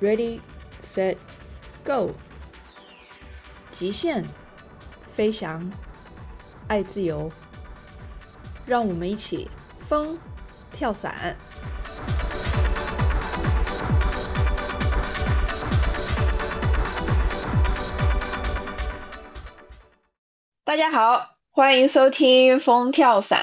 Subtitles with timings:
[0.00, 0.40] ，Ready,
[0.82, 1.16] Set,
[1.84, 2.10] Go！
[3.70, 4.24] 极限
[5.12, 5.70] 飞翔，
[6.66, 7.30] 爱自由，
[8.66, 9.48] 让我们一起
[9.86, 10.18] 风
[10.72, 11.36] 跳伞。
[20.64, 23.38] 大家好，欢迎收听《风跳伞》。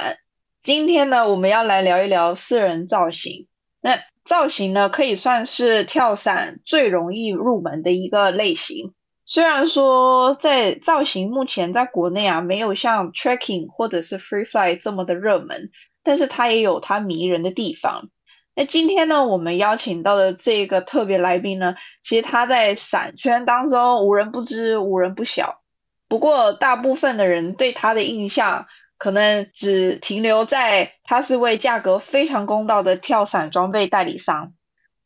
[0.62, 3.48] 今天呢，我们要来聊一聊私人造型。
[3.80, 8.94] 那造型呢，可以算是跳伞最容易入门的一个类型。
[9.24, 15.70] 虽然说在造型目前在国内啊，没有像 trekking 或者是 free fly 这么的热门，
[16.04, 18.10] 但是它也有它迷人的地方。
[18.54, 25.62] 那今天呢，我们邀请到的这个特别来宾呢，其实他在伞圈当中无人不知、无人不晓。
[26.10, 28.66] 不过，大部分的人对他的印象。
[28.98, 34.52] 可能只停留在他是位价格非常公道的跳伞装备代理商，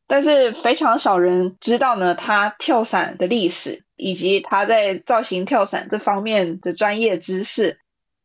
[0.08, 7.78] 但是非常少人知道呢，他跳伞的历史以及他在造型跳伞这方面的专业知识。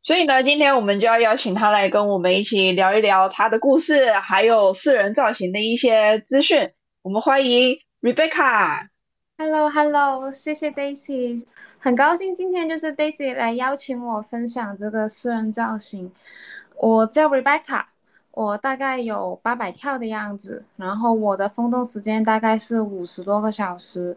[0.02, 6.70] 所以呢，今天我们就要邀请他来跟我们一起聊一聊他的故事，还有私人造型的一些资讯。
[7.02, 8.86] 我们欢迎 Rebecca。
[9.38, 11.44] Hello，Hello，谢谢 Daisy。
[11.78, 16.10] 很高兴今天就是 Daisy 来邀请我分享这个私人造型。
[16.78, 17.84] 我叫 Rebecca，
[18.30, 24.16] 我大概有八百跳的样子，然后我的风洞时间大概是五十多个小时。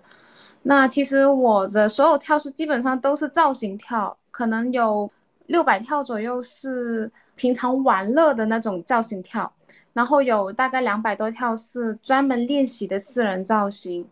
[0.63, 5.11] 那其实我的所有跳数基本上都是造型跳，可能有
[5.47, 9.51] 六百跳左右是平常玩乐的那种造型跳，
[9.91, 14.07] 然后有大概两百多跳是专门练习的私人造型。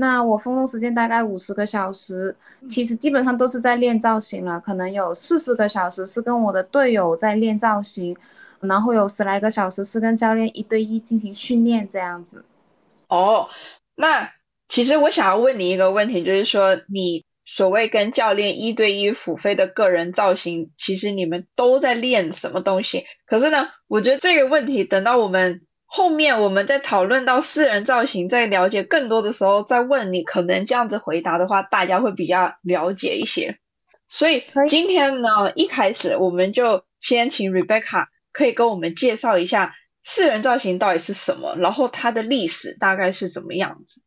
[0.00, 2.34] 那我风洞时间大概五十个小时，
[2.70, 8.16] 其实基本上都是在练造型了，可能有四十个小时是跟我的队友在练造型，
[8.60, 12.42] 然后有十来个小时是跟教练一对一进行训练这样子。
[13.08, 13.46] 哦，
[13.96, 14.26] 那
[14.68, 23.04] 其实我想要问你一个问题，就是说你所谓跟教练一对一付费的个人造型，其实你们都在练什么东西？
[23.26, 25.60] 可是呢，我觉得这个问题等到我们。
[25.92, 33.58] 后面我们在讨论到私人造型，在了解更多的时候再问你，可能这样子回答的话，大家会比较了解一些。
[34.06, 44.00] 所以今天呢，一开始我们就先请 Rebecca 可以跟我们介绍一下私人造型到底是什么，然后它的历史大概是怎么样子。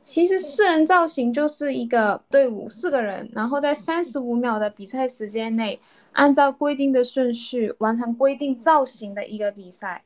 [0.00, 5.80] 其实四人造型就是一个队伍四个人，然后在三十五秒的比赛时间内，
[6.12, 10.04] 按照规定的顺序完成规定造型的一个比赛。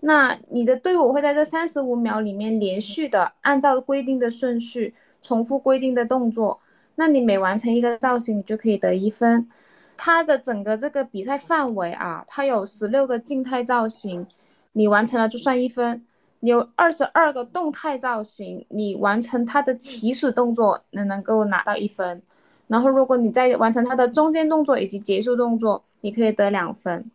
[0.00, 6.60] 那你的队伍会在这三十五秒里面连续的按照规定的顺序重复规定的动作，
[6.94, 9.48] 那你每完成一个造型，你就可以得一分。
[9.96, 14.24] 它的整个这个比赛范围啊，它有十六个静态造型，
[14.72, 16.04] 你完成了就算一分。
[16.40, 22.22] 有二十二个动态造型，你完成它的起始动作，能能够拿到一分。
[22.68, 27.10] 然后如果你再完成它的中间动作以及结束动作，你可以得两分。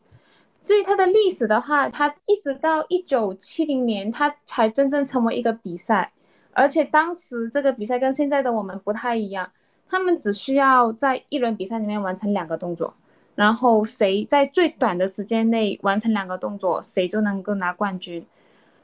[0.63, 6.11] 至于它的历史的话，它一直到一九七零年，它才真正成为一个比赛。
[6.53, 9.51] 而且当时这个比赛跟现在的我们不太一样，
[9.89, 12.93] 他们只需要在一轮比赛里面完成两个动作，
[13.35, 18.25] 然后谁在最短的时间内完成两个动作，谁就能够拿冠军。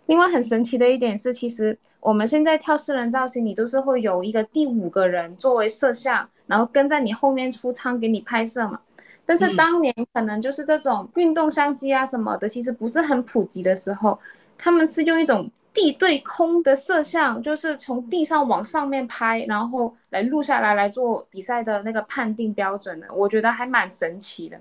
[0.08, 8.82] 另外很神奇的一点是，其实我们现在跳四人造型，你都是会有一个第五个人作为摄像，然后跟在你后面出舱给你拍摄嘛。
[9.30, 14.20] 但是当年可能就是这种运动相机啊什么的，其实不是很普及的时候，
[14.58, 23.06] 他们是用一种地对空的摄像，就是从地上往上面拍，然后来录下来来做比赛的那个判定标准的。
[23.14, 24.60] 我觉得还蛮神奇的，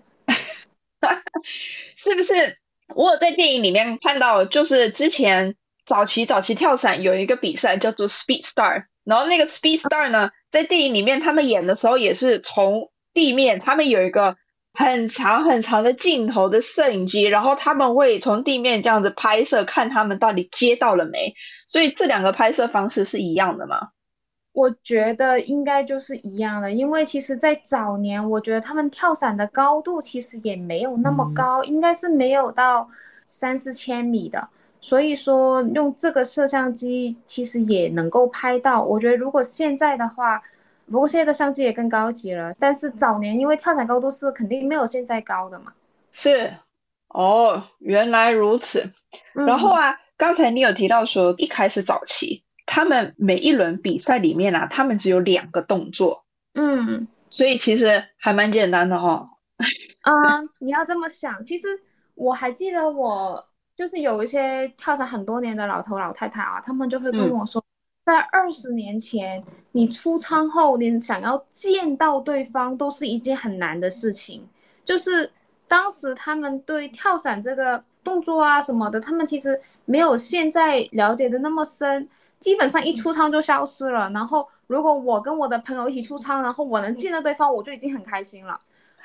[1.97, 2.59] 是不是？
[2.95, 5.55] 我有在电影里面看到，就是之前
[5.87, 14.37] 早期早期跳伞有一个比赛叫做 Speed Star，然后那个 Speed Star 呢，在电影里面他们演的时候也是从地面，他们有一个。
[14.79, 21.35] 很长很长的镜头的摄影机，然后他们会从地面这样子拍摄，看他们到底接到了没。
[21.67, 23.89] 所以这两个拍摄方式是一样的吗？
[24.53, 32.89] 我觉得应该就是一样的，因为其实，在早年，我觉得他们跳伞的高度其实也没有那么高，应该是没有到
[33.25, 34.49] 三四千米的。
[34.81, 38.81] 所以说，用这个摄像机其实也能够拍到。
[38.85, 40.41] 我觉得如果现在的话。
[40.91, 45.73] 不过现在的相机也更高级了，但是早年因为跳伞高度是肯定没有现在高的嘛。
[46.11, 46.53] 是，
[47.09, 48.91] 哦，原来如此。
[49.33, 56.25] 然后啊，刚才你有提到说，一开始早期他们每一轮比赛里面啊，他们只有两个动作。
[56.55, 59.29] 嗯，所以其实还蛮简单的哈。
[60.01, 61.69] 啊，你要这么想，其实
[62.15, 63.47] 我还记得我
[63.77, 67.63] 就是有一些跳伞很多年的老头老太太啊，他们就会跟我说，
[68.09, 74.49] 在二十年前，你出舱后，你想要见到对方都是一件很难的事情。
[74.83, 75.31] 就是
[75.67, 82.09] 当时他们对跳伞这个动作啊什么的，他们其实没有现在了解的那么深，
[82.41, 84.09] 基本上一出舱就消失了。
[84.09, 88.59] 然后如果我跟我的朋友一起出舱，然后我能见到对方，我就已经很开心了。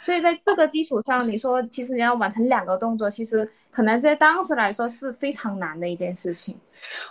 [0.04, 6.60] 所以在这个基础上，你说其实你要完成两个动作，其实可能在当时来说是非常难的一件事情。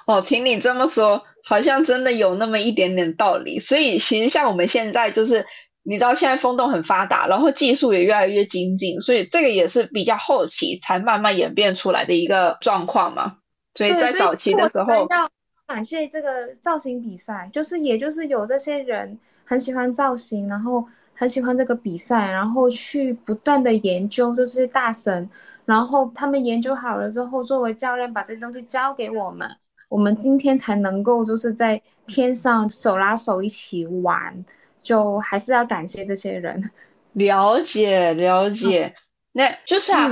[0.06, 3.59] 哦，听你这么说，好像真的有那么一点点道理。
[3.59, 5.43] 所以其实像我们现在就是，
[5.85, 13.39] 你知道现在风洞很发达，然后技术也越来越精进，所以这个也是比较后期才慢慢演变出来的一个状况嘛。
[13.73, 15.31] 所以在早期的时候，要
[15.67, 20.87] 感谢这个造型比赛，就是也就是有这些人很喜欢造型，然后。
[21.14, 25.29] 很喜欢这个比赛，然后去不断的研究，就是大神，
[25.64, 29.49] 然后他们研究好了之后，作为教练把这些东西交给我们，
[29.88, 34.44] 我们今天才能够就是在天上手拉手一起玩，
[34.82, 36.70] 就还是要感谢这些人。
[37.12, 38.94] 了解了解，
[39.32, 40.08] 那就是啊，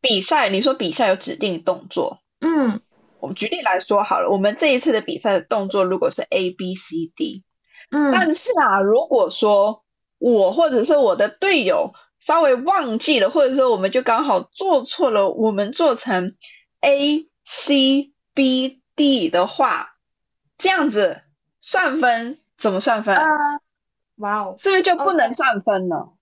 [0.00, 2.80] 比赛你说比赛有指定动作，嗯，
[3.18, 7.42] 我们举例来说好了，我们这一次的比赛的动作如果是 A B C D，
[7.90, 9.83] 嗯，但是啊，如果说
[10.18, 16.34] 我或者是我的队友稍微忘记了，或者说我们就刚好做错了，我们做成
[16.80, 19.96] A C B D 的话，
[20.56, 21.22] 这样子
[21.60, 23.14] 算分怎么算分？
[24.16, 26.14] 哇哦，是不是就不能算分了？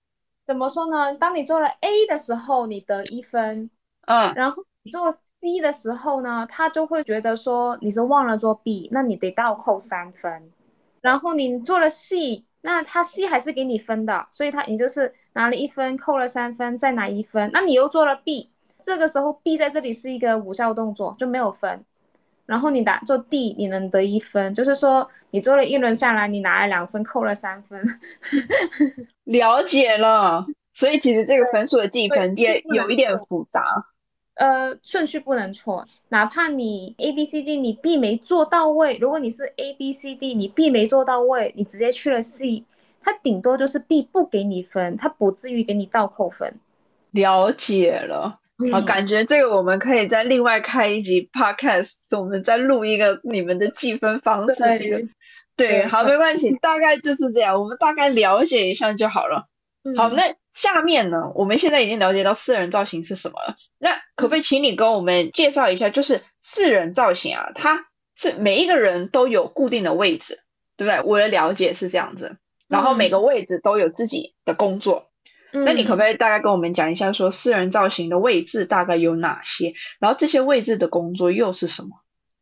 [0.46, 1.14] 怎么说呢？
[1.14, 3.70] 当你做了 A 的时候，你得一分，
[4.06, 10.50] 嗯，然后你做 C 的时候呢，他就会觉得说你是忘了做 B，那你得倒扣三分，
[11.00, 12.44] 然后你做了 C。
[12.62, 17.50] 那他 C 还是给你分的，所以他你就是拿了一分，扣了三分，再拿一分。
[17.53, 18.49] 那你又做了 B，
[18.81, 21.85] 这个时候 B 在这里是一个无效动作，就没有分。
[22.47, 27.81] 然后你打做 D，你能得一分，就是说你做了一轮下来，你拿了两分，扣了三分。
[29.25, 33.62] 了解了，所以其实这个分数的计分也有一点复杂。
[34.34, 42.64] 呃，顺序不能错，哪怕你 A B C D 你 B 没做到位，如果你是 A B C D 你 B 没做到位，你直接去了 C，
[43.02, 46.55] 它顶多就是 B 不给你分，他不至于给你倒扣分。
[47.11, 48.38] 了解了，
[48.73, 54.78] 好，感觉这个我们可以再另外开一集 Podcast，我们再录一个你们的计分方式。
[54.78, 55.02] 这个
[55.55, 59.46] 对，好，没关系，大概就是这样，我们大概了解一下就好了。
[59.94, 61.32] 好，那下面呢？
[61.34, 63.56] 我们现在已经了解到四人造型是什么了。
[63.78, 67.50] 那可不可以请你跟我们介绍一下，就是四人造型啊？
[67.54, 70.38] 它是每一个人都有固定的位置，
[70.76, 71.02] 对不对？
[71.10, 72.37] 我的了解是这样子。
[72.69, 75.06] 然后每个位置都有自己的工作。
[75.52, 79.72] 那你可不可以大概跟我们讲一下，说四人造型的位置大概有哪些？
[79.99, 81.88] 然后这些位置的工作又是什么？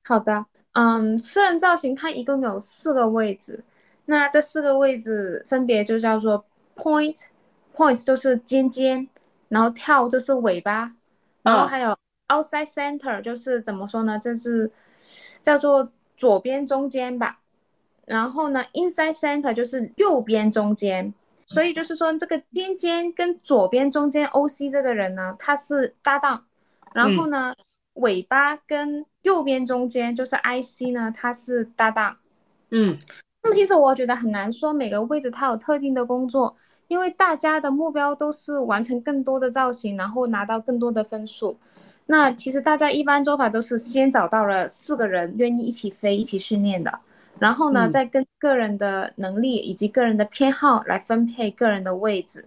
[0.03, 3.63] 好的，嗯，四人造型它一共有四个位置。
[4.07, 6.45] 那这四个位置分别就叫做。
[7.81, 9.09] Point，point 就是尖尖，
[9.49, 10.93] 然后跳就是尾巴，
[11.43, 11.97] 然后还有
[12.29, 14.19] outside center 就是怎么说呢？
[14.19, 14.71] 就是
[15.43, 17.39] 叫做左边中间吧。
[18.05, 21.15] 然后呢，inside center 就是右边中间。
[21.47, 26.45] 所以就是说，这个尖尖跟左边中间 OC 这个人呢，他是搭档。
[26.93, 27.55] 然后呢，
[27.95, 32.17] 尾巴跟右边中间就是 IC 呢，他是搭档。
[32.71, 32.97] 嗯，
[33.43, 36.57] 那么其实我觉得很难说每个位置它有特定的工作。
[36.91, 41.57] 因为大家的目标都是完成更多的造型，然后拿到更多的分数。
[42.07, 46.99] 那其实大家一般做法都是先找到了四个人愿意一起飞、一起训练的，
[47.39, 52.45] 然后呢，再跟个人的能力以及个人的偏好来分配个人的位置。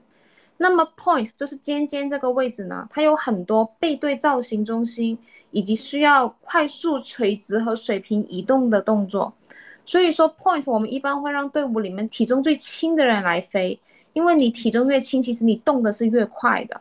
[0.58, 5.18] 那么 point 就是尖尖这个位置呢，它有很多背对造型中心
[5.52, 9.34] 以及需要快速垂直和水平移动的动作。
[9.86, 13.80] 所以说 point 我们一般会让队伍里面体重最轻的人来飞。
[14.14, 16.80] 因为你体重越轻，其实你动的是越快的。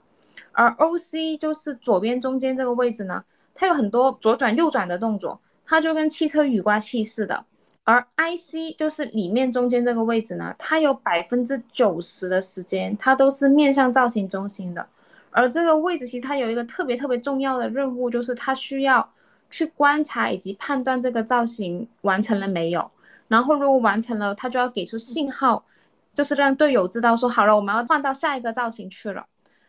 [0.53, 3.25] 而 O C 就是左边中间这个位置呢，
[3.55, 7.45] 它有很多左转右转的动作，它就跟汽车雨刮器似的。
[7.85, 14.87] 而 I C 就是里面中间这个位置呢，它有百分之九十的时间，它都是面向造型中心的。
[15.31, 19.09] 而这个位置其实它有一个特别特别重要的任务，就是它需要
[19.51, 22.91] 去观察以及判断这个造型完成了没有。
[23.29, 25.65] 然后如果完成了，它就要给出信号。
[26.13, 29.27] 就是让队友知道说好了，我们要换到下一个造型去了。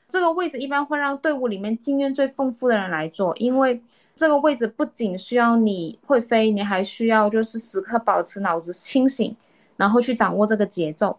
[0.08, 3.82] 这个位置一般会让队伍里面经验最丰富的人来做，因为
[4.16, 9.36] 这个位置不仅需要你会飞，你还需要就是时刻保持脑子清醒，
[9.78, 11.18] 然后去掌握这个节奏。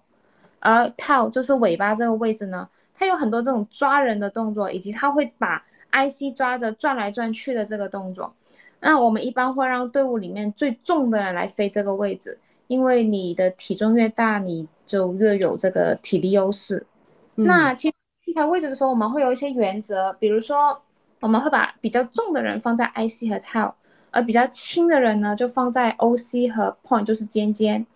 [0.60, 8.32] 而 tail 就是尾巴这个位置呢，它有很多这种抓人的动作，以及它会把 IC 抓着转来转去的这个动作。
[8.80, 16.86] 那我们一般会让队伍里面最重的人来飞这个位置，因为你的体重越大，你就越有这个体力优势。
[17.34, 17.94] 那其实
[18.26, 20.80] 一排位置的时候，我们会有一些原则，比如说
[21.20, 23.72] 我们会把比较重的人放在 IC 和 Tail，
[24.10, 27.86] 而比较轻的人呢就放在 OC 和 Point，就是尖尖。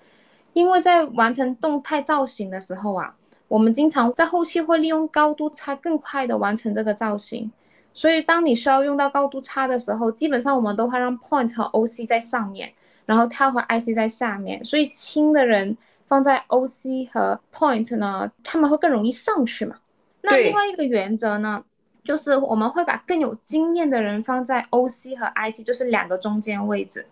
[0.54, 3.14] 因为在完成动态造型的时候啊，
[3.47, 7.50] 我们经常在后期会利用高度差更快的完成这个造型。
[7.92, 12.73] 所以，当你需要用到高度差的时候，基本上我们都会让 point 和 OC 在上面，
[13.07, 14.64] 然后 tail 和 IC 在下面。
[14.64, 15.76] 所以轻的人
[16.09, 19.77] 放在 OC 和 point 呢，他们会更容易上去嘛。
[20.23, 21.62] 那另外一个原则呢，
[22.03, 27.07] 就是我们会把更有经验的人放在 OC 和 IC，就是两个中间位置。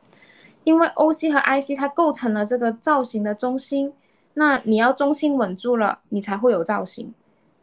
[0.65, 3.93] 因为 OC 和 IC 它构成了这个造型的中心，
[4.35, 7.15] 那你要中心稳住了，你才会有造型。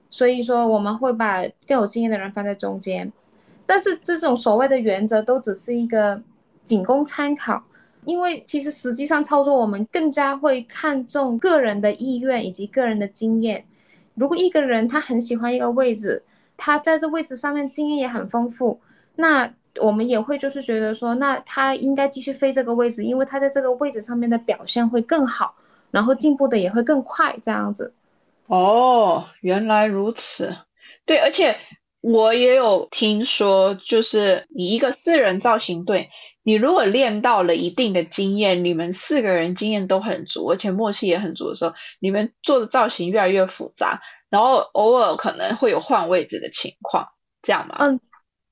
[0.10, 3.12] 所以说，我们会把更有经验的人放在中间，
[3.66, 6.22] 但是这种所谓的原则都只是一个
[6.64, 7.64] 仅供参考，
[8.06, 13.64] 因为其实实际上操作我们更加会看重个人的意愿以及个人的经验。
[14.16, 16.24] 如果一个人他很喜欢一个位置，
[16.56, 18.80] 他在这位置上面经验也很丰富，
[19.16, 25.56] 那我们也会就是觉得说，那他应该继续飞这个位置，因为他在这个位置上面的表现会更好，
[25.90, 27.92] 然后进步的也会更快，这样子。
[28.48, 30.56] 哦，原来如此。
[31.06, 31.56] 对，而且
[32.02, 36.08] 我也有听说，就是你一个四人造型队，
[36.44, 47.08] 你如果练到了一定的经验，你们四个人经验都很足，而且默契也很足的时候，你们做的造型越来越复杂，然后偶尔可能会有换位置的情况，
[47.42, 47.78] 这样吗？
[47.80, 48.00] 嗯，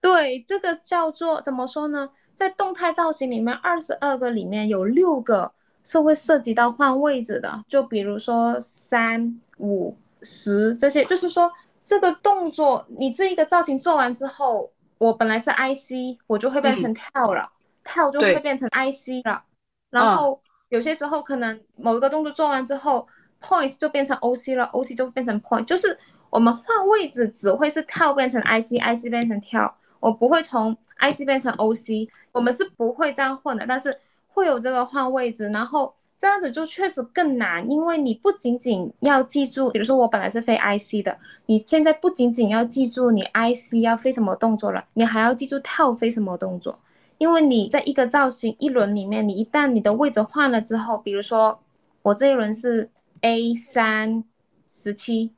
[0.02, 2.10] 对，这个叫做怎么说呢？
[2.36, 5.52] 在动态造型里面，二十二个里面有六个。
[5.84, 11.52] 是会涉及到换位置的，就比如说三、五、十这些，就是说
[11.84, 17.50] 这个动作，你这一个造型做完之后，我本来是 IC，我就会变成跳了，
[17.84, 19.44] 跳就会变成 IC 了。
[19.90, 23.08] 然后有些时候可能某一个动作做完之后
[23.42, 25.98] ，point 就变成 OC 了，OC 就变成 point，就是
[26.30, 33.98] 我们换位置只会是跳变成 IC，IC 变成跳，我不会从 IC 变成 OC，我们是不会这样混的，但是。
[34.34, 46.80] 会有这个换位置，然后这样子就确实更难，因为你不仅仅要记住，比如说我本来是飞 IC 的，你现在不仅仅要记住你 IC 要飞什么动作了，你还要记住跳飞什么动作，
[47.22, 51.62] 因为你在一个造型一轮里面，你一旦你的位置换了之后，比如说
[52.01, 52.90] 我这一轮是
[53.22, 54.24] A 三
[54.68, 55.32] 十七，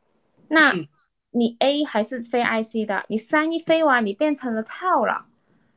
[0.47, 0.73] 那
[1.31, 5.25] 你 A 还是飞 IC 的，你三一飞完，你变成了跳了，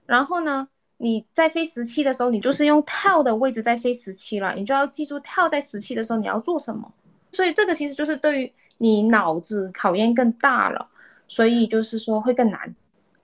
[0.06, 0.68] 然后呢？
[0.98, 6.88] 你在飞十七的时候，你就是用跳的位置在飞十七了，你就要记住跳在十七的时候你要做什么。
[7.32, 10.88] 所以这个其实就是对于你脑子考验更大了，
[11.26, 12.72] 所以就是说会更难。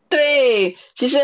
[0.09, 1.17] 对，其实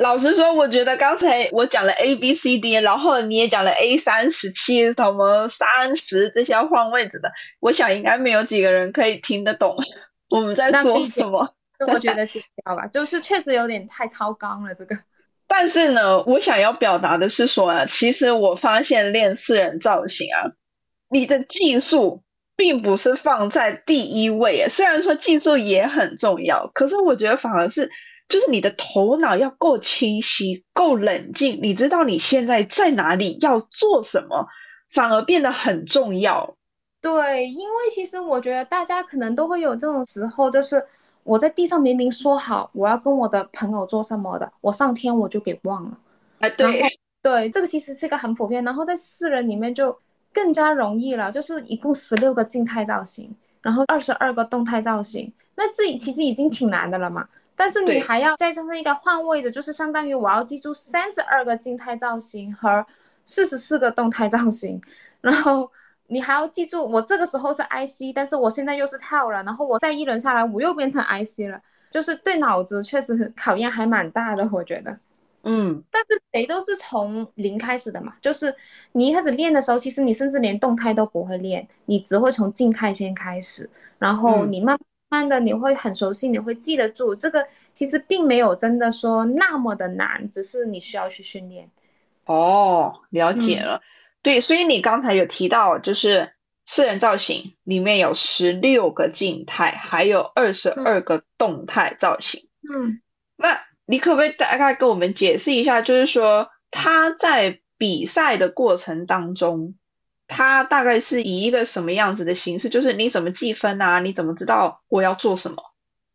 [0.00, 7.30] 老实说，我觉得刚才我讲了 A B C D，然后你也讲了 A 三十七什么三十这些要换位置的，
[7.60, 9.74] 我想应该没有几个人可以听得懂
[10.30, 11.54] 我们在说什么。
[11.86, 14.96] 我觉得剪掉吧， 就是确实有点太超纲了这个。
[15.46, 20.52] 但是呢，我想要表达的是说啊，其实我发现练四人造型啊，
[21.10, 22.22] 你的技术
[22.54, 24.66] 并不是放在第一位。
[24.68, 27.90] 虽然说技术也很重要，可是我觉得反而是，
[28.30, 34.46] 就是你的头脑要够清晰、够冷静，你知道你现在在哪里，要做什么，
[34.88, 36.56] 反而变得很重要。
[37.02, 40.82] 对，因为其实我觉得大家可能都会有这种时候，就是。
[41.22, 45.98] 我在地上明明说好我要跟我的朋友做什么的，我上天我就给忘了。
[46.38, 46.82] 哎，对
[47.22, 48.64] 对，这个其实是一个很普遍。
[48.64, 49.96] 然后在四人里面就
[50.32, 57.28] 更加容易了，就是一共十六个静态造型，然后二十二个动态造型，那这其实已经挺难的了嘛。
[57.60, 62.86] 但是你还要再加上一个换位的，就是相当于我要记住三十二个静态造型和
[63.24, 64.80] 四十四个动态造型，
[65.20, 65.70] 然后。
[66.12, 74.98] 你还要记住，我这个时候是 IC，但是我现在又是跳了，然后我再一轮下来，我又变成 IC 了，就是对脑子确实考验还蛮大的，我觉得。
[75.44, 78.52] 嗯，但是谁都是从零开始的嘛，就是
[78.90, 84.80] 你一开始练的时候，其实你甚至连动态都不会练，你只会从静态先开始，然后你慢慢
[85.28, 91.68] 的你会很熟悉，你会记得住，这个其实并没有真的说那么的难，只是你需要去训练。
[92.26, 93.80] 哦，了解了。
[94.22, 96.30] 对，所以你刚才有提到，就是
[96.66, 102.46] 四人造型里面有十六个静态，还有二十二个动态造型。
[102.72, 103.00] 嗯，
[103.36, 109.74] 那你可不可以大概跟我们解释一下，就是说他在比赛的过程当中，
[110.30, 112.68] 他大概是以一个什么样子的形式？
[112.68, 113.98] 就是你怎么计分啊？
[113.98, 115.56] 你怎么知道我要做什么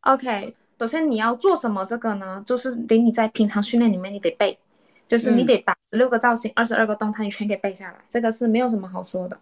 [0.02, 2.42] ？OK，首先你要做什么这个呢？
[2.46, 4.58] 就是得你在平常训练里面你得背，
[5.08, 9.38] 就是你得把十六个造型、二十二个动态你全给背下来，这个是没有什么好说的。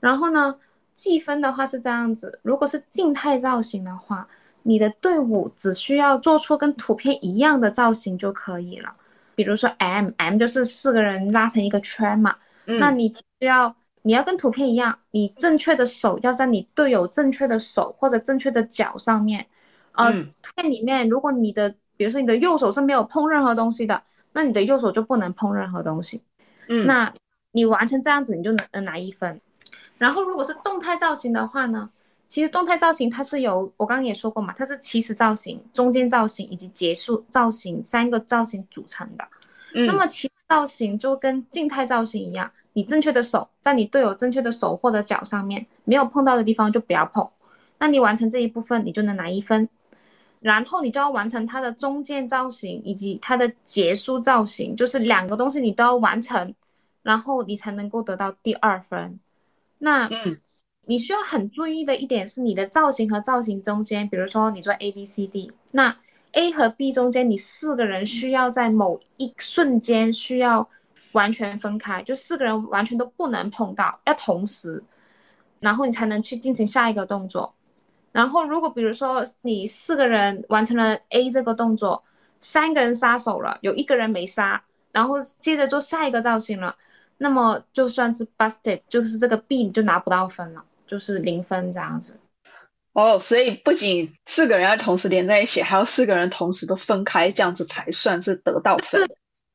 [0.00, 0.54] 然后呢，
[0.94, 4.26] 计分的话是这样子，如果是静态造型的话，
[4.64, 8.92] 你的队伍只需要做出跟图片一样的造型就可以了。
[9.34, 12.34] 比如说 M，M 就是四个人拉成一个圈嘛，
[12.64, 19.46] 那你需要你要跟图片一样，你正确的手要在你队友正确的手或者正确的脚上面。
[19.92, 20.12] 呃，
[20.42, 24.02] 图片里面如果你的比如说你的右手是没有碰任何东西的，
[24.32, 26.22] 那你的右手就不能碰任何东西。
[26.68, 27.12] 嗯，那
[27.52, 29.40] 你完成这样子，你就能能拿一分。
[29.96, 31.90] 然后如果是动态造型的话呢？
[32.28, 39.26] 其实动态造型它是由我刚刚也说过嘛，它是起始造型、中间造型以及结束造型三个造型组成的。
[39.72, 47.28] 那么起始造型就跟静态造型一样，你正确的手在你队友正确的手或者脚上面没有碰到的地方就不要碰。
[47.78, 49.68] 那你完成这一部分，你就能拿一分。
[50.40, 56.54] 然后你就要完成它的中间造型以及它的结束造型，就是两个东西你都要完成，
[57.02, 59.18] 然后你才能够得到第二分。
[59.78, 60.38] 那嗯。
[60.86, 65.94] 你需要很注意的一点是，你的造型和造型中间，比如说你做 A B C D，那
[66.32, 70.68] A 和 B 中间，你四个人需要在某一瞬间需要
[71.12, 74.82] 完全分开，就四个人完全都不能碰到，要同时，
[75.60, 77.54] 然后你才能去进行下一个动作。
[78.12, 82.02] 然后如果比如说你四个人完成了 A 这个动作，
[82.40, 86.76] 三个人杀手了，有一个人没杀，然后接着做下一个造型了，
[87.18, 90.64] 那么就算是 busted，就是这个 B 你就拿不到分了。
[90.88, 92.18] 就是零分这样子，
[92.92, 99.00] 哦，所以不仅四个人要同时连在一起，还要四个人同时都分开，这样子才算是得到分。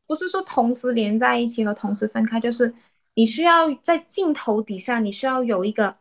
[0.08, 2.74] 不是说同时连在一起和同时分开，就是
[3.16, 5.94] 你需要在镜头底下，你需要有一个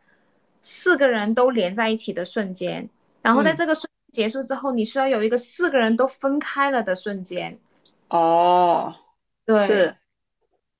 [0.61, 2.87] 四个人都连在一起的瞬间，
[3.21, 7.59] 然后在这个瞬结束之后，你需要有一个四个人都分开了的瞬间。
[8.09, 8.93] 哦，
[9.45, 9.67] 对。
[9.67, 9.95] 是。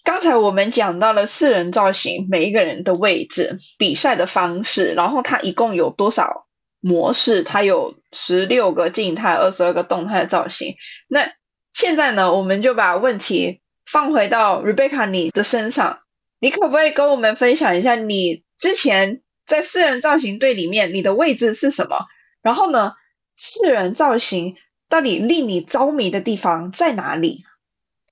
[0.04, 6.46] 刚才我们讲到了四人造型，每一个人的位置、比赛的方式，然后它一共有多少
[6.82, 7.42] 模式？
[7.44, 10.76] 它有十六个静态、二十二个动态造型。
[11.08, 11.26] 那
[11.72, 16.00] 现在呢，我们就把问题放回到 Rebecca 你的身上，
[16.40, 21.98] 你可不可以跟我们分享一下，你之前在四人造型队里面，你的位置是什么？
[22.42, 22.94] 然后呢，
[23.38, 24.54] 四人造型
[24.90, 27.46] 到底令你着迷的地方在哪里？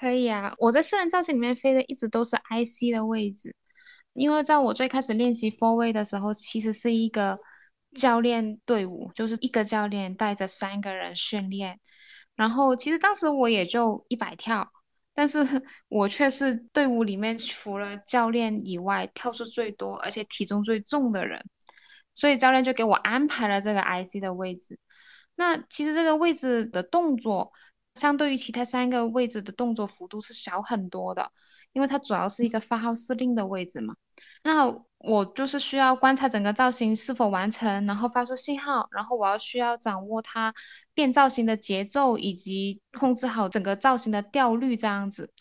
[0.01, 3.55] 可以啊，我在私人造型里面飞的一直都是 IC 的位置，
[4.13, 7.39] 因为在我最开始练习 Four Way 的时候，其实是一个
[7.93, 11.79] 教练队伍，就是一个教练带着三个人训练。
[12.35, 14.67] 然后其实当时我也就一百跳，
[15.13, 15.39] 但是
[15.87, 21.39] 我却是队伍里面除了教练以外跳数最多，而且体重最重的人，
[22.15, 24.79] 所以教练就给我安排了这个 IC 的位置。
[25.35, 27.51] 那其实这个位置的动作。
[27.95, 31.29] 相对于其他三个位置的动作幅度是小很多的，
[31.73, 33.95] 因为它主要是一个发号司令的位置嘛。
[34.43, 34.65] 那
[34.99, 40.53] 我就是需要观察整个造型是否完成，然后发出信号，然后我要需要掌握它
[40.93, 45.31] 变造型的节奏，以及控制好整个造型的调率这样子。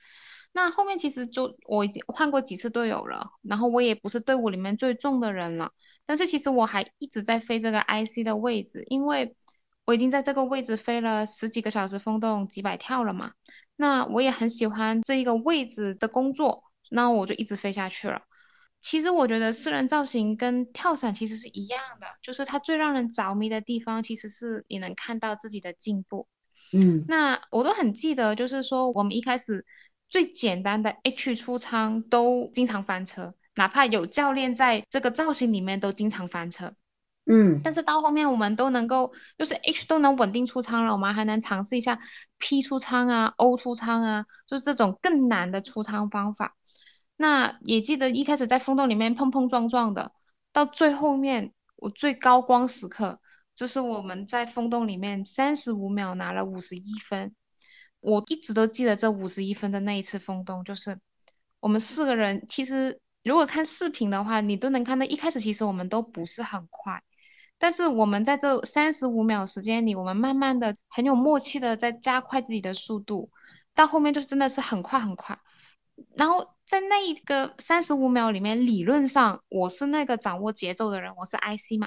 [0.53, 5.71] 那后面其实就我已经换过几次队友了，然后我也不是队伍里面最重的人了，
[6.05, 9.35] 但是其实我还一直在飞这个 IC 的位置，因为。
[9.91, 13.33] 我已经在这个位置飞了十几个小时，风洞几百跳了嘛。
[13.75, 18.23] 那我也很喜欢这一个位置的工作，那我就一直飞下去了。
[18.81, 26.29] 其实我觉得私人造型跟跳伞其实是一样的，就是它最让人着迷的地方，其实是你能看到自己的进步。
[26.73, 29.65] 嗯，那我都很记得，就是说我们一开始
[30.09, 36.73] 最简单的 H 出舱都经常翻车，哪怕有教练在这个造型里面都经常翻车。
[37.31, 41.97] 嗯，但是到后面我们都能够，就是 H 都能稳定出仓了，我们还能尝试一下
[42.39, 46.57] P 出仓啊，O 出仓啊，就是这种更难的出仓方法。
[47.19, 50.11] 那也记得一开始在风洞里面碰碰撞撞的，
[50.53, 53.21] 到最后面我最高光时刻，
[53.55, 57.33] 就是我们在风洞里面三十五秒拿了五十一分。
[58.01, 60.99] 我一直都记得这五十一分的那一次风洞，就是
[61.61, 67.01] 我们四个人，其实如果看视频的话，你都能看到一开始其实我们都不是很快。
[67.63, 73.31] 但是我们在这三十五秒时间里，我们慢慢的很有默契的在加快自己的速度，
[73.75, 75.39] 到后面就是真的是很快很快。
[76.15, 81.87] 然后在那一个三十五秒里面，理论上我是那个掌握节奏的人，我是 IC 嘛。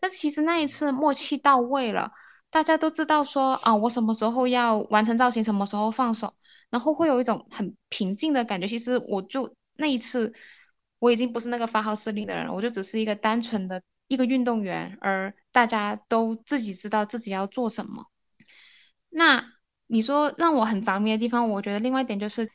[0.00, 2.10] 但其实那一次默契到位了，
[2.50, 6.34] 大家都知道说啊，我什么时候要完成造型，什么时候放手，
[6.70, 8.66] 然后会有一种很平静的感觉。
[8.66, 10.32] 其实我就那一次，
[10.98, 13.80] 我已经不是那个发号施令的人了，我就只是一个单纯的。
[14.08, 18.06] 一个运动员，而大家都自己知道自己要做什么，
[19.10, 19.44] 那
[19.86, 22.48] 你说让我很着迷的地方，我觉得另外一点就是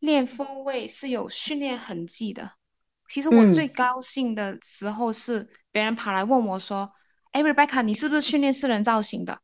[0.00, 2.52] 练风位是有训练痕迹的。
[3.08, 6.90] 其实我嗯最高兴的时候是别人跑来问我说
[7.32, 9.40] ：“哎，Rebecca，你是不是训练四人造型的？”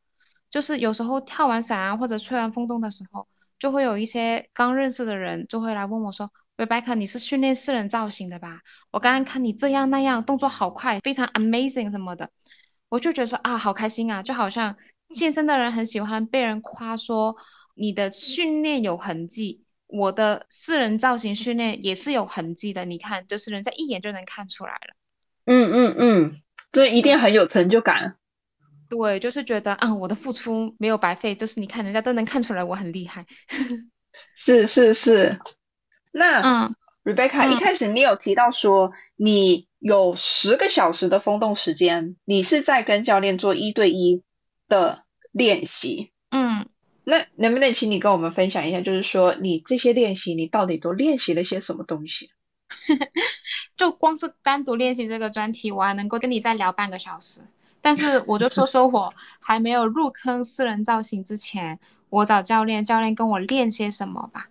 [0.51, 3.27] 就是有时候跳完伞啊，或者吹完风洞的时候，
[3.59, 8.61] 就会有一些刚认识的人就会来问我说：“Rebecca，你是训练四人造型的吧？
[8.91, 12.31] 我刚刚看你这样那样，动作好快，非常 amazing 什么的。”
[12.91, 14.77] 我就觉得说啊，好开心啊，就好像
[15.15, 17.35] 健身的人很喜欢被人夸说
[17.75, 22.85] 你的训练有痕迹，我的四人造型训练也是有痕迹的。
[22.85, 24.95] 你看，就是人家一眼就能看出来了。
[25.47, 28.17] 嗯嗯嗯，这一定很有成就感。
[28.89, 33.27] 对，就是觉得啊，我的付出没有白费，就是你看人家都能看出来我很厉害。
[34.37, 35.37] 是 是是。
[36.17, 44.23] 那嗯 Rebecca，一嗯开始你有提到说你有十个小时的风洞时间，你是在跟教练做一对一
[44.69, 46.13] 的练习。
[46.31, 46.67] 嗯。
[47.07, 52.31] 那能不能请你跟我们分享一下，就是说你这些练习，你到底都练习了些什么东西？
[53.77, 57.43] 就光是单独练习这个专题，我还能够跟你再聊半个小时。
[57.83, 64.49] 但是我就说说我还没有入坑私人造型之前，我找教练，教练跟我练些什么吧。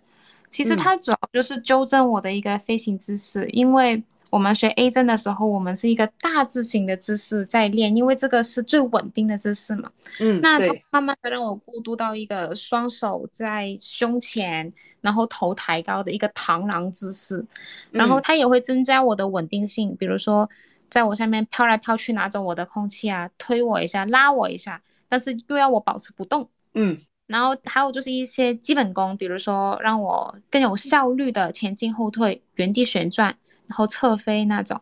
[0.54, 9.90] 其实嗯他主要就是纠正我的一个飞行姿势，因为我们学 A 针的时候，我们是一个大字形的姿势在练，因为这个是最稳定的姿势嘛。
[10.20, 17.44] 嗯，那他，慢慢的让我过渡到一个双手在胸前，然后头抬高的一个螳螂姿势，
[17.90, 20.48] 然后嗯它也会增加我的稳定性，比如说
[20.88, 26.48] 在我下面飘来飘去拿走我的空气啊，推我一下，拉我一下，但是又要我保持不动。
[26.74, 33.34] 嗯然后还有就是一些基本功，比如说让我更有效率的前进后退、原地旋转，
[33.66, 34.80] 然后侧飞那种。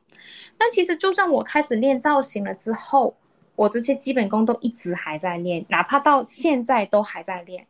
[0.59, 3.15] 但其实就算我开始练造型了之后，
[3.55, 7.67] 我这些基本功都一直还在练，哪怕到现在都还在练。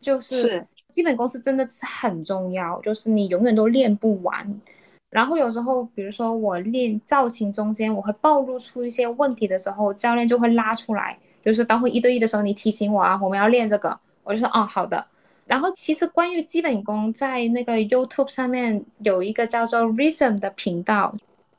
[0.00, 4.60] 就是是基本功是真的是很重要，就是你永远都练不完。
[5.10, 15.06] 然后有时候，比如说我练造型中间，我会暴露出一些问题的时候，教练就会拉出来，就是等会一对一的时候，你提醒我啊，我们要练这个，我就说哦好的。
[15.46, 21.14] 然后其实关于基本功，在那个 YouTube 上面有一个叫做 Rhythm 的频道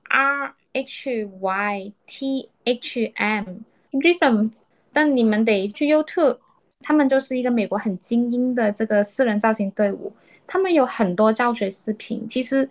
[0.09, 3.57] ，R H Y T H M
[3.91, 4.51] Rhythm，
[4.93, 6.37] 但你们得去 YouTube，
[6.81, 10.11] 他们就是一个美国很精英的这个私人造型队伍，
[10.47, 12.67] 他们有很多教学视频，其实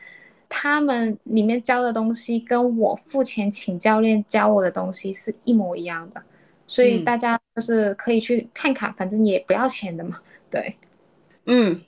[0.48, 6.22] 他们里面教的东西跟我付钱请教练教我的东西是一模一样的，
[6.72, 10.18] 所以嗯大家就是可以去看看，反正也不要钱的嘛，
[10.50, 10.74] 对。
[11.44, 11.78] 嗯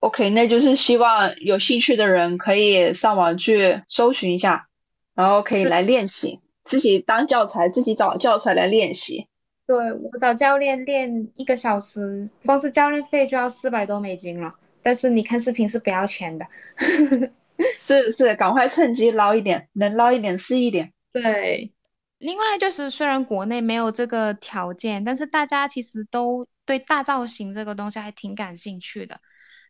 [0.00, 4.66] ，OK，那就是希望有兴趣的人可以上网去搜寻一下，
[5.14, 9.26] 然后可以来练习，自己当教材，自己找教材来练习。
[9.66, 14.54] 对，我找教练练一个小时，光是教练费就要四百多美金了。
[14.82, 16.46] 但是你看视频是不要钱的。
[17.76, 20.90] 是是，赶快趁机捞一点，能捞一点是一点。
[21.12, 21.70] 对，
[22.22, 29.20] 另外就是虽然国内没有这个条件，但是大家其实都对大造型这个东西还挺感兴趣的。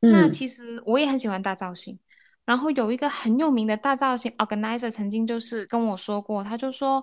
[0.01, 1.99] 那嗯其实我也很喜欢大造型。
[2.45, 7.03] 然后有一个很有名的大造型 organizer 曾经就是跟我说过，他就说，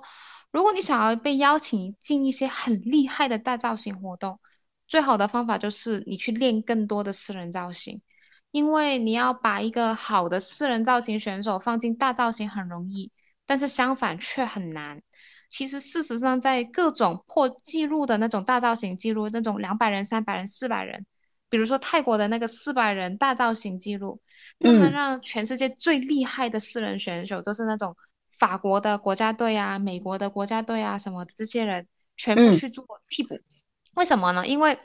[0.52, 4.40] 如果你想要被邀请进一些很厉害的大造型活动，
[4.88, 8.00] 最好的方法就是你去练更多的私人造型，
[8.52, 13.10] 因为你要把一个好的私人造型选手放进大造型很容易，
[13.48, 15.02] 但是相反却很难。
[15.50, 21.06] 其实事实上，在各种破纪录的那种大造型记录，那种两百人、三百人、四百人，
[21.50, 24.22] 比如说泰国的那个四百人大造型记录。
[24.60, 27.96] 他们嗯让全世界最厉害的四人选手，都是那种
[28.38, 31.86] 法国的国家队啊、美国的国家队啊什么的，这些人
[32.16, 33.38] 全部嗯去做替补。
[33.96, 34.48] 为什么呢？
[34.48, 34.78] 因为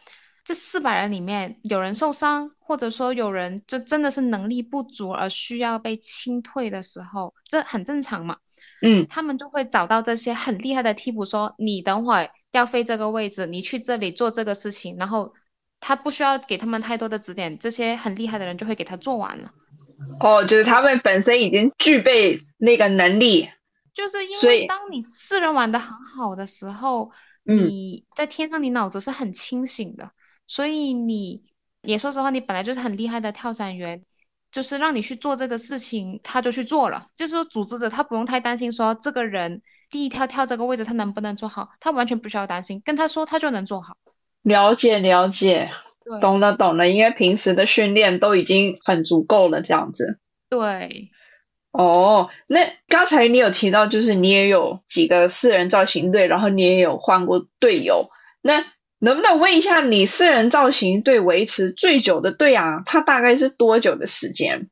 [0.45, 8.37] 这四百人里面有人受伤，或者说有人就真的是能力不足而需要被清退的时候，这很正常嘛。
[8.83, 15.33] 嗯他们就会找到这些很厉害的替补，说你等会儿要飞这个位置，你去这里做这个事情，然后
[15.81, 19.51] 他不需要给他们太多的指点，这些很厉害的人就会给他做完了。
[20.21, 23.49] 哦，就是他们本身已经具备那个能力。
[23.95, 27.11] 就是因为当你四人玩的很好的时候，
[27.47, 30.11] 嗯你在天上你脑子是很清醒的，
[30.47, 31.43] 所以你
[31.83, 34.03] 也说实话，你本来就是很厉害的跳伞员，
[34.53, 37.09] 就是让你去做这个事情，他就去做了。
[37.17, 43.97] 就是说，组织者他不用太担心说这个人第一跳跳这个位置他能不能做好，他完全不需要担心，跟他说他就能做好。
[44.43, 45.71] 了解了解，
[46.05, 50.19] 对懂了懂了，因为平时的训练都已经很足够了，这样子。
[50.49, 51.11] 对，
[51.73, 58.09] 哦，那刚才你有提到，就是你也有几个四人造型队，然后你也有换过队友。
[58.43, 58.65] 那
[59.01, 62.83] 能不能问一下你私人造型队维持最久的队啊？
[62.87, 64.71] 它大概是多久的时间？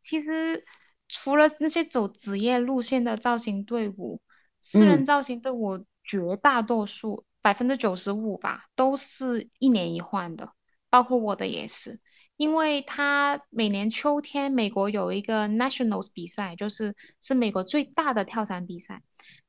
[0.00, 0.64] 其实
[1.08, 4.20] 除了那些走职业路线的造型队伍，
[4.60, 10.52] 私人造型队伍绝大多数百分之九十五吧，都是一年一换的，
[10.90, 12.00] 包括我的也是。
[12.36, 19.02] 因为他每年秋天美国有一个 Nationals 比赛，就是是美国最大的跳伞比赛。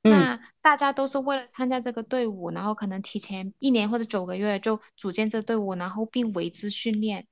[0.04, 7.26] 那大家都是为了参加这个队伍，然后可能提前一年或者九个月就组建这队伍，然后并为之训练。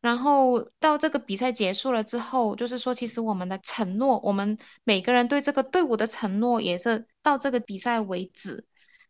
[0.00, 8.64] 然后到这个比赛结束了之后，就是说，其实我们的承诺，我们每个人对这个队伍的承诺也是到这个比赛为止。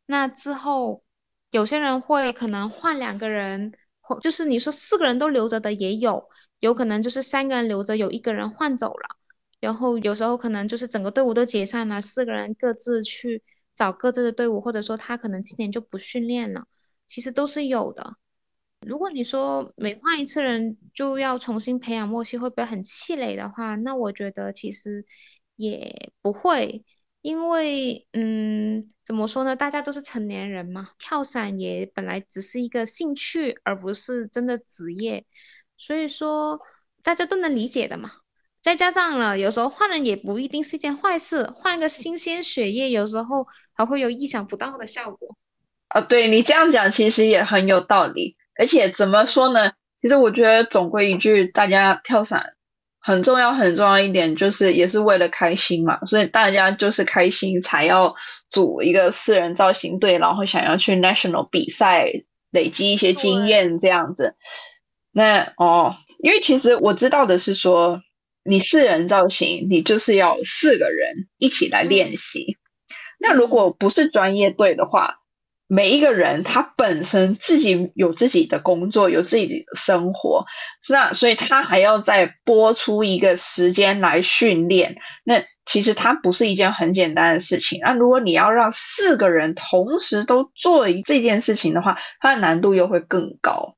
[0.06, 1.02] 那之后，
[1.50, 3.72] 有些人会可能换两个人。
[4.00, 6.30] 或就是你说四个人都留着的也有，
[6.60, 9.17] 有可能就是三个人留着，有一个人换走了，
[9.60, 13.42] 然后有时候可能就是整个队伍都解散了，四个人各自去
[13.74, 16.66] 找各自的队伍，或者说他可能今年就不训练了，
[17.06, 18.16] 其实都是有的。
[18.86, 25.04] 如果你说每换一次人就要重新培养默契，会不会很气馁的话，那我觉得其实
[25.56, 26.84] 也不会。
[27.20, 29.56] 因为，嗯，怎么说呢？
[29.56, 35.26] 大家都是成年人嘛，跳伞也本来只是一个兴趣，而不是真的职业，
[35.76, 36.60] 所以说
[37.02, 38.12] 大家都能理解的嘛。
[38.68, 45.34] 再加上了，有时候换人也不一定是一件坏事，换一个新鲜血液，有时候还会有意想不到的效果。
[45.88, 48.36] 啊，对你这样讲，其实也很有道理。
[48.58, 49.72] 而且怎么说呢？
[49.98, 52.44] 其实我觉得总归一句，大家跳伞。
[53.00, 58.14] 很重要，很重要一点就是，也是为了开心嘛，所以大家就是开心才要
[58.50, 62.04] 组一个四人造型队，然后想要去 national 比赛，
[62.50, 64.36] 累积一些经验这样子。
[65.12, 67.98] 那哦，因为其实我知道的是说，
[68.44, 72.56] 你四人造型，你就是要四个人一起来练习。
[73.20, 75.16] 那如果不是专业队的话，
[75.66, 80.42] 每一个人他本身自己有自己的工作，有自己的生活，
[80.88, 84.96] 那所以他还要再拨出一个时间来训练。
[85.24, 87.78] 那其实它不是一件很简单的事情。
[87.82, 93.76] 那如果你要让四个人同时都做这件事情的话，它的难度又会更高。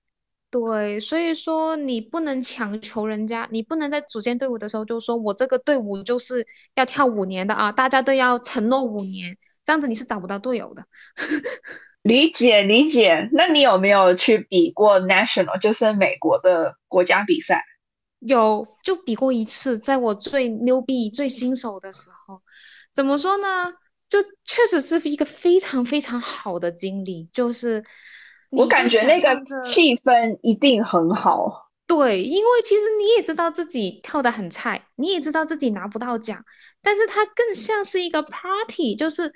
[0.51, 9.37] 对，所以说你不能强求人家，你不能在组建队伍的时候就说我这个队伍就是要跳五年的啊，大家都要承诺五年。
[9.65, 10.85] 这样子你是找不到队友的，
[12.03, 13.29] 理解理解。
[13.33, 17.63] 那你有没有去比过 national，就是美国的国家比赛？
[18.19, 22.43] 有，就比过一次，在我最牛逼、最新手的时候。
[22.93, 23.73] 怎么说呢？
[24.09, 27.29] 就确实是一个非常非常好的经历。
[27.33, 27.85] 就是
[28.51, 31.69] 我感觉那个气氛一定很好。
[31.87, 36.45] 对，因为其实你也知道自己跳的很菜，你也知道自己拿不到奖，
[36.81, 39.33] 但是它更像是一个 party，就是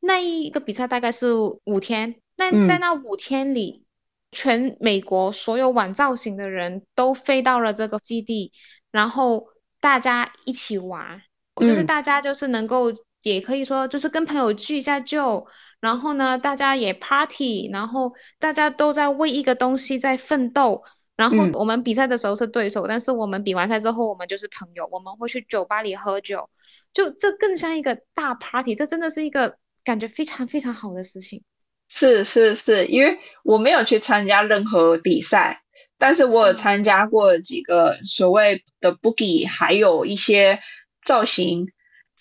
[0.00, 1.32] 那一个比赛大概是
[1.64, 3.84] 五天，那在那五天里，
[4.30, 8.52] 全美国所有玩造型的人都飞到了这个基地，
[8.92, 9.44] 然后
[9.80, 11.20] 大家一起玩，
[11.56, 15.44] 就是大家就是能够，也可以说就是跟朋友聚一下旧，
[15.80, 20.82] 然后呢，大家也 party，然后大家都在为一个东西在奋斗。
[21.16, 26.48] 然后我们比赛的时候是对手，但是我们比完赛之后，我们就是朋友，我们会去酒吧里喝酒，
[26.94, 31.42] 就这更像一个大 party，这真的是一个感觉非常非常好的事情。
[31.88, 35.60] 是是是，因为我没有去参加任何比赛，
[35.98, 40.58] 但是我有参加过几个所谓的 boogie，还有一些
[41.02, 41.66] 造型，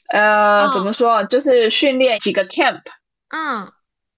[0.09, 2.81] 呃，怎么说，就是训练几个 camp。
[3.29, 3.71] 嗯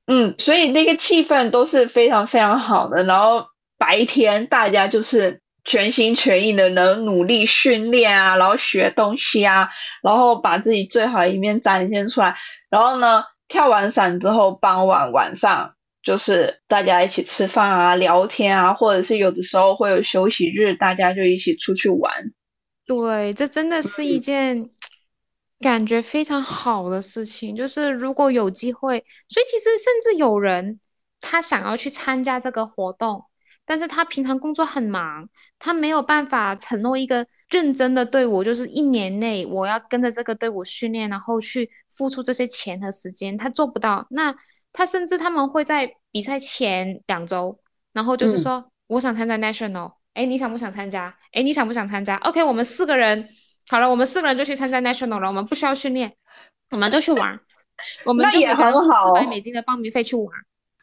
[0.07, 3.45] 嗯，所以那个气氛都是非常非常好的，然后。
[3.81, 9.67] 白天大家就是全心全意的能努力训练啊，然后学东西啊，
[10.03, 12.35] 然后把自己最好的一面展现出来。
[12.69, 22.13] 然后呢，跳完伞之后，傍晚晚上就是大家一起吃饭啊、聊天啊，或者是有的时候会有休息日，大家就一起出去玩。
[22.85, 24.69] 对，这真的是一件
[25.61, 27.55] 感觉非常好的事情。
[27.55, 30.79] 就是如果有机会，所以其实甚至有人
[31.21, 33.23] 他想要去参加这个活动。
[33.63, 44.05] 但是他平常工作很忙，他没有办法承诺一个认真的队伍，就是一年内我要跟着这个队伍训练，然后去付出这些钱和时间，他做不到。
[44.09, 44.35] 那
[44.73, 47.57] 他甚至他们会在比赛前两周，
[47.93, 51.15] 然后就是说我想参加 national，哎，你想不想参加？
[51.31, 53.29] 哎，你想不想参加？OK，我们四个人
[53.71, 56.13] 好了，我们四个人就去参加 national 了，我们不需要训练，
[56.71, 57.39] 我们就去玩，
[58.03, 60.27] 我们就每个人付四百美金的报名费去玩。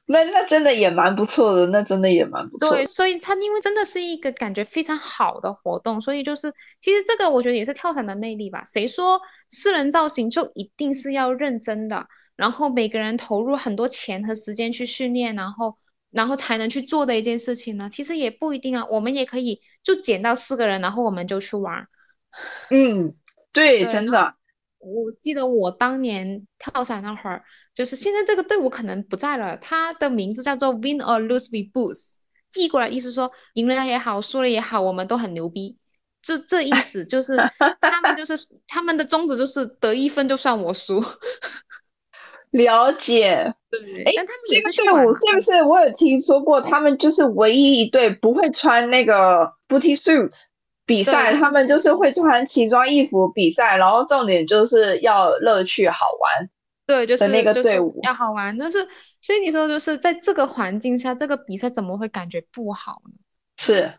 [0.06, 2.70] 那那真的也蛮不错的，那真的也蛮不错。
[2.70, 8.62] 对，所以它因为真的是一个感觉非常好的活动，所以就是其实这个我觉得也是跳伞的魅力吧。
[8.64, 9.20] 谁说
[9.50, 12.06] 私人造型就一定是要认真的？
[12.36, 15.76] 然后每个人投入很多钱和时间去训练，然后
[16.10, 17.86] 然后才能去做的一件事情呢？
[17.92, 21.86] 其实也不一定啊，我们也可以就捡到四个人，然后我们就去玩。
[22.70, 23.14] 嗯，
[23.52, 24.34] 对，真的。
[24.78, 27.42] 我记得我当年跳伞那会儿，
[27.74, 32.14] 就是现在这个队伍可能不在了，它的名字叫做 Win or Lose We Boost，
[32.54, 35.76] 译过来意思说赢了也好，输了也好，我们都很牛逼。
[36.22, 37.36] 这这意思就是
[37.80, 38.34] 他们就是
[38.66, 41.02] 他们的宗旨就是得一分就算我输。
[42.52, 44.04] 了解，对。
[44.04, 44.12] 哎，
[44.48, 46.60] 这个队伍是不是我有听说过？
[46.60, 50.44] 他们就是唯一一队不会穿那个 booty suit
[50.88, 53.76] 比赛，他们就是会穿奇装异服比赛。
[53.76, 56.48] 然后重点就是要乐趣好玩，
[56.84, 58.56] 对，就是那个队伍要好玩。
[58.58, 58.78] 但是
[59.20, 63.12] 所以你说就是在这个环境下，这个比赛怎么会感觉不好呢？
[63.58, 63.92] 是，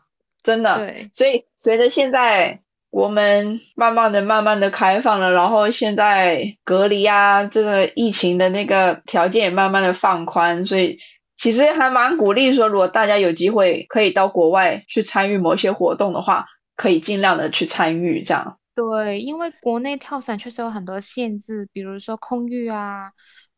[0.43, 0.75] 真的。
[0.77, 2.59] 对，所以随着现在。
[2.91, 10.97] 我们慢慢的、慢慢的开放了，然后现在隔离啊，这个疫情的那个条件也慢慢的放宽，所以
[11.37, 16.43] 其实还蛮鼓励说，如果大家有机会可以到国外去参与某些活动的话，
[16.79, 18.57] 可以尽量的去参与这样。
[18.73, 23.11] 对，因为国内跳伞确实有很多限制，比如说空域啊，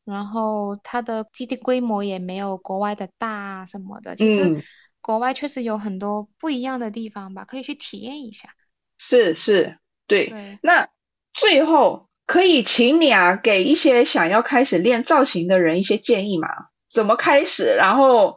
[0.05, 4.15] 然后它的基地规模也没有国外的大什么的。
[4.15, 4.63] 其实
[4.99, 8.49] 国外确实有很多不一样的地方吧，可以去体验一下。
[8.97, 10.57] 是是，对。
[10.63, 10.87] 那
[11.31, 16.47] 最后可以请你啊，给一些想要开始练造型的人一些建议吗？
[16.89, 17.75] 怎么开始？
[17.77, 18.35] 然后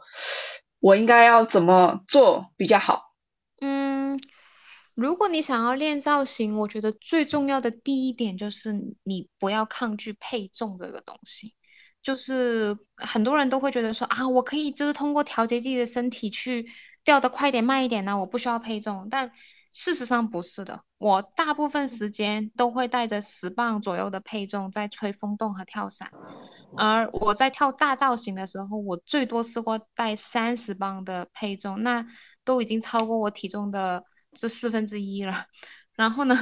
[0.79, 3.01] 我应该要怎么做比较好？
[3.61, 4.19] 嗯，
[4.95, 11.53] 如果你想要练造型，我觉得最重要的第一点就是你不要抗拒配重这个东西。
[12.01, 16.65] 就是很多人都会觉得说啊，我可以就是通过调节自己的身体去
[17.03, 19.31] 掉的快一点、慢一点呢，我不需要配重，但。
[19.77, 26.09] 事实上不是的，我大部分时间都会带着十磅左右的配重在吹风洞和跳伞，
[26.77, 32.05] 而我在跳大造型的时候，我最多试过带三十磅的配重，那
[32.45, 34.01] 都已经超过我体重的
[34.35, 35.45] 这四分之一了。
[35.95, 36.35] 然后呢，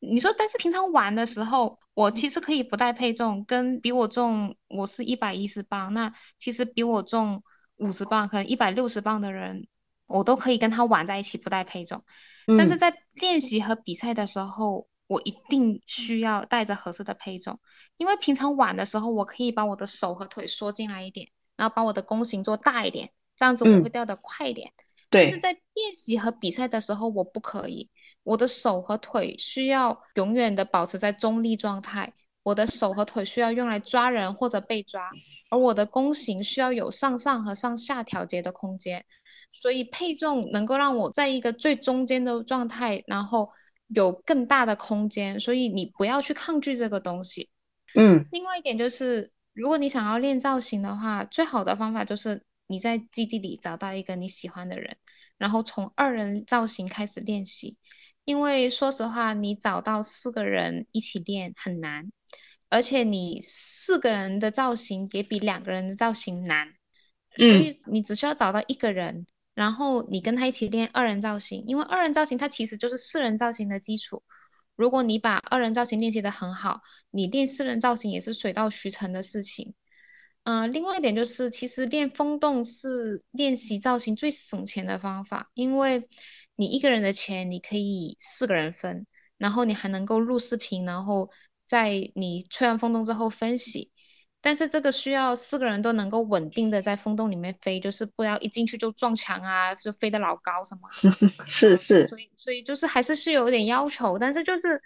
[0.00, 7.42] 你说，但是平常玩的时候，我其实可以不带配重，跟比我重，我是一百一十磅，那其实比我重
[7.78, 9.66] 五十磅，可能一百六十磅的人，
[10.06, 12.00] 我都可以跟他玩在一起，不带配重。
[12.56, 17.58] 但是在练习和比赛的时候，我一定需要带着合适的配重，
[17.96, 24.72] 因为平常玩的时候，我可以把我的手和腿缩进来一点，然后把我的弓形做大一点，这样子我会掉的快一点。
[25.10, 25.24] 对。
[25.24, 27.90] 但是在练习和比赛的时候，我不可以，
[28.22, 32.12] 我的手和腿需要永远的保持在中立状态，
[32.44, 35.10] 我的手和腿需要用来抓人或者被抓，
[35.50, 39.04] 而我的弓形需要有上上和上下调节的空间。
[39.52, 43.50] 所以配重能够让我在一个最中间的状态，然后
[43.88, 45.40] 有更大的空间。
[45.40, 47.50] 所以你不要去抗拒这个东西。
[47.96, 48.24] 嗯。
[48.30, 54.96] 另外一点就是，如果你想要练造型的话，最好的方法就是你在基地里找到一个你喜欢的人，
[55.36, 57.76] 然后从二人造型开始练习。
[58.24, 62.12] 因为说实话，你找到四个人一起练很难，
[62.68, 66.68] 而且你四个人的造型也比两个人的造型难。
[67.36, 69.26] 所以你只需要找到一个人。
[69.52, 74.22] 然后你跟他一起练二人造型，因为二人造型它其实就是四人造型的基础。
[74.76, 76.80] 如果你把二人造型练习的很好，
[77.10, 79.74] 你练四人造型也是水到渠成的事情。
[80.44, 86.08] 嗯，另外一点就是，其实练风洞是练习造型最省钱的方法，因为
[86.56, 89.06] 你一个人的钱你可以四个人分，
[89.38, 91.30] 然后你还能够录视频，然后
[91.66, 93.90] 在你吹完风洞之后分析。
[94.42, 100.88] 但是这个需要四个人都能够稳定的在风洞里面飞，就是不要一进去就撞墙啊，就飞得老高什么。
[101.44, 102.08] 是是。
[102.08, 104.80] 所以所以就是还是是有点要求，但是就是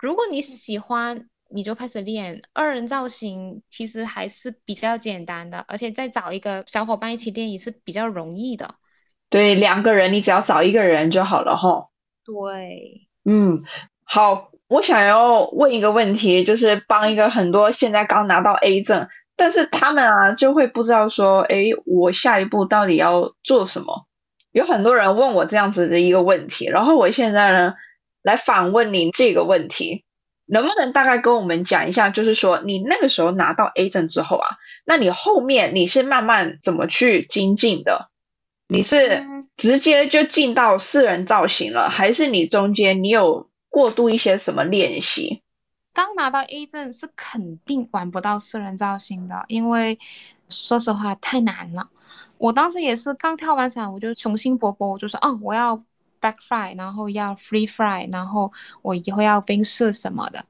[0.00, 8.74] 如果你喜欢，你就开始练二人造型，其实还是比较简单的，而且再找一个小伙伴一起练也是比较容易的。
[9.28, 11.88] 对，两个人你只要找一个人就好了哈。
[12.24, 13.62] 对，嗯，
[14.04, 14.50] 好。
[14.68, 19.06] 我想要问一个问题，就是帮一个很多现在刚拿到 A 证，
[19.36, 24.08] 但是他们啊就会不知道说，哎，我下一步到底要做什么？
[24.50, 27.74] 有很多人问我这样子的一个问题，然后我现在呢
[28.24, 30.04] 来反问你这个问题，
[30.46, 38.10] 能不能大概跟我们讲一下，就是说你那个时候拿到 A 证之后啊，那你后面你是慢慢怎么去精进的？
[38.68, 39.22] 你是
[39.56, 43.48] 直接就进到四人造型了，还是你中间你有？
[43.68, 45.42] 过渡一些什么练习？
[45.92, 49.98] 刚拿到 A 证是肯定玩不到四人造型的，因为
[50.48, 51.86] 说实话太难了。
[52.38, 55.78] 我当时也是刚跳完伞，我就雄心勃勃，我就说哦，我要
[56.20, 58.52] back fly，然后要 free fly，然后
[58.82, 60.44] 我以后要冰室什么的。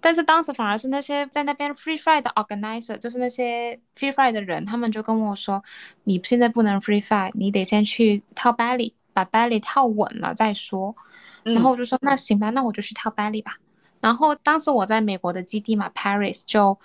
[0.00, 5.62] 但是当时反而是那些在那边 free fly 的 organizer，就是那些 free fly 的人，他们就跟我说，
[6.04, 10.94] 你现在不能 free fly，你得先去跳 belly，把 belly 跳稳了再说。
[11.42, 13.56] 然后我就说那行吧，那我就去跳 belly 吧。
[14.00, 16.78] 然后当时我在美国的基地嘛，Paris 就。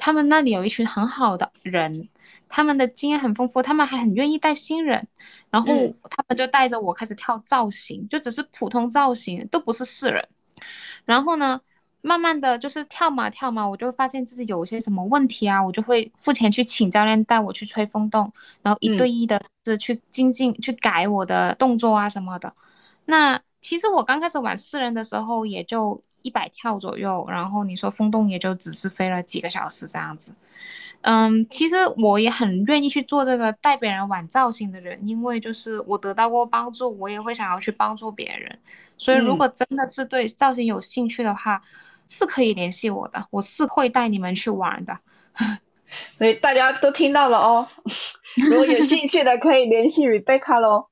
[0.00, 2.08] 他们那里有一群很好的人，
[2.48, 5.08] 他们的经验很丰富，他们还很愿意带新人，
[5.50, 5.68] 然后
[6.10, 10.26] 他们就带着我开始跳造型，就只是普通造型，都不是四人。
[11.04, 11.60] 然后呢，
[12.00, 18.32] 慢慢的就是跳嘛跳嘛，我就发现自己有些什么问题啊，我就会付钱去请教练带我去吹风洞，
[18.62, 22.52] 然后一对一的是去精进去改我的动作啊什么的。
[23.06, 26.02] 那其实我刚开始玩四人的时候，也就。
[26.22, 30.34] 一百跳左右，然后你说风洞也就只是飞了几个小时这样子，
[31.02, 38.58] 嗯，其实我也很愿意去做这个带别人玩造型的人，因为就是我得到过帮助，我也会想要去帮助别人，
[38.96, 41.62] 所以如果真的是对造型有兴趣的话，
[42.08, 44.98] 是可以联系我的，我是会带你们去玩的，
[46.18, 47.66] 所以大家都听到了哦，
[48.50, 50.88] 如果有兴趣的可以联系 Rebecca 喽，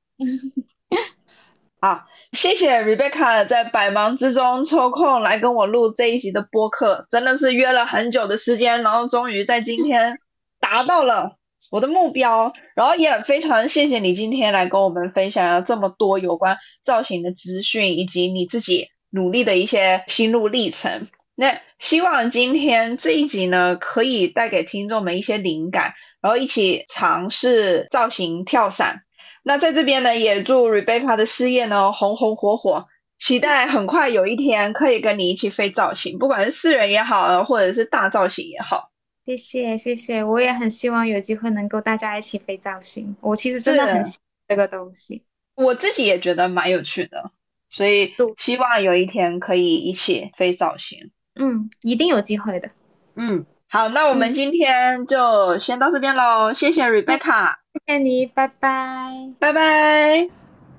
[1.80, 2.06] 好。
[2.36, 10.14] 谢谢 Rebecca 在百忙之中抽空来跟我录这一集的播客，真的是约了很久的时间，然后终于在今天
[10.60, 11.38] 达到了
[11.70, 21.08] 我的目标，然后也非常谢谢你今天来跟我们分享了这么多有关造型的资讯，以及你自己努力的一些心路历程。
[21.36, 29.05] 那希望今天这一集呢，可以带给听众们一些灵感，然后一起尝试造型跳伞。
[29.48, 32.84] 那在这边呢，也祝 Rebecca 的事业呢红红火火，
[33.16, 38.90] 期待很快有一天可以跟你一起飞造型，不管是私人也好，或者是大造型也好。
[39.24, 43.14] 谢谢谢谢，我也很希望有机会能够大家一起飞造型。
[43.20, 45.22] 我其实真的很喜欢这个东西，
[45.54, 47.30] 我自己也觉得蛮有趣的，
[47.68, 50.98] 所以希望有一天可以一起飞造型。
[51.36, 52.68] 嗯，一定有机会的。
[53.14, 57.54] 嗯，好，那我们今天就先到这边喽，谢谢 Rebecca。
[57.72, 60.28] 谢谢你，拜拜，拜拜。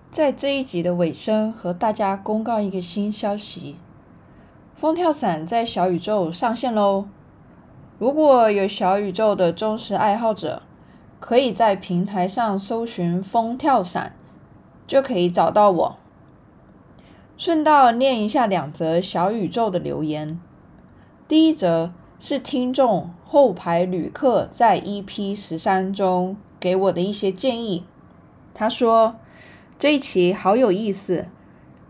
[0.09, 3.75] 在这一集的尾声，和大家公告一个新消息：
[4.73, 7.09] 风跳伞在小宇宙上线喽！
[7.99, 10.63] 如果有小宇宙的忠实爱好者，
[11.19, 14.15] 可以在平台上搜寻“风跳伞”，
[14.87, 15.97] 就可以找到我。
[17.35, 20.39] 顺道念一下两则小宇宙的留言。
[21.27, 26.37] 第一则是听众后排旅客在 EP 十三中。
[26.59, 27.83] 给我的一些建议，
[28.51, 29.17] 他说
[29.77, 31.27] 这一期好有意思，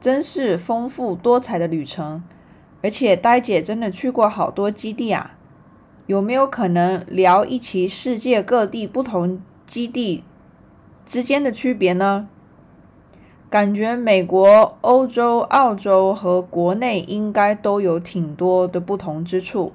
[0.02, 2.22] 真是丰富多彩的旅程，
[2.84, 5.38] 而且呆姐真的去过好多基地啊，
[6.06, 10.26] 有没有可能聊一期世界各地不同基地
[11.06, 12.28] 之间的区别呢？
[13.50, 19.72] 感觉美国、欧洲、澳洲和国内应该都有挺多的不同之处。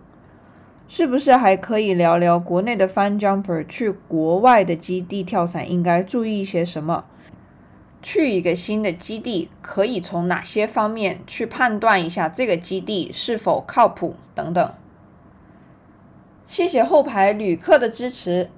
[0.94, 7.06] 是不是还可以聊聊国内的 Fun Jumper 去国外的基地跳伞应该注意一些什么？
[8.02, 14.74] 去一个新的基地可以从哪些方面去判断一下这个基地是否靠谱等等？
[16.46, 18.50] 谢谢后排旅客的支持，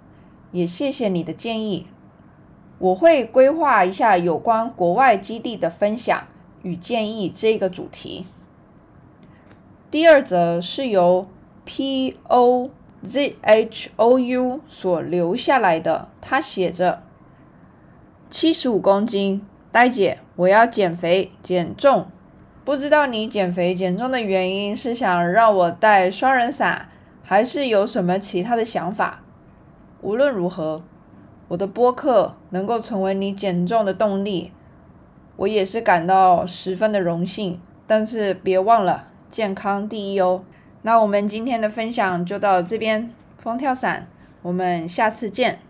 [0.51, 1.87] 也谢谢你的建议。
[2.78, 6.26] 我会规划一下有关国外基地的分享
[6.62, 8.26] 与建议这个主题。
[9.93, 11.28] 第二则是由。
[11.64, 12.70] P O
[13.02, 17.02] Z H O U 所留下来的，他写着
[18.30, 22.06] 七十五公斤，呆姐，我要减肥减重，
[22.64, 26.88] 不知道你减肥减重的原因是想让我带双人伞，
[27.22, 29.22] 还是有什么其他的想法？
[30.00, 30.82] 无论如何，
[31.48, 34.52] 我的播客能够成为你减重的动力，
[35.36, 37.60] 我也是感到十分的荣幸。
[37.86, 40.42] 但是别忘了，健康第一哦。
[40.87, 44.07] 那我们今天的分享就到这边，风跳伞，
[44.43, 45.61] 我们下次见。